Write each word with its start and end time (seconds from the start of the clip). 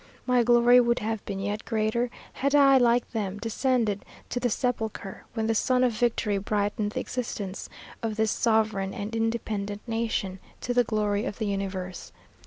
My 0.25 0.41
glory 0.41 0.79
would 0.79 0.97
have 0.97 1.23
been 1.25 1.37
yet 1.39 1.63
greater, 1.63 2.09
had 2.33 2.55
I, 2.55 2.79
like 2.79 3.11
them, 3.11 3.37
descended 3.37 4.03
to 4.29 4.39
the 4.39 4.49
sepulchre, 4.49 5.25
when 5.35 5.45
the 5.45 5.53
sun 5.53 5.83
of 5.83 5.91
victory 5.91 6.39
brightened 6.39 6.93
the 6.93 6.99
existence 6.99 7.69
of 8.01 8.15
this 8.15 8.31
sovereign 8.31 8.95
and 8.95 9.15
independent 9.15 9.81
nation, 9.87 10.39
to 10.61 10.73
the 10.73 10.83
glory 10.83 11.23
of 11.25 11.37
the 11.37 11.45
universe. 11.45 12.11